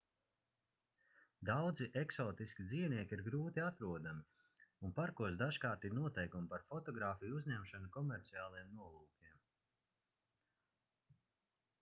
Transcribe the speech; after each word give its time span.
daudzi 1.49 1.87
eksotiski 2.01 2.65
dzīvnieki 2.71 3.15
ir 3.17 3.21
grūti 3.27 3.63
atrodami 3.65 4.25
un 4.87 4.95
parkos 5.01 5.37
dažkārt 5.43 5.85
ir 5.91 5.95
noteikumi 5.99 6.51
par 6.55 6.65
fotogrāfiju 6.71 7.39
uzņemšanu 7.43 7.93
komerciāliem 7.99 8.75
nolūkiem 8.81 9.39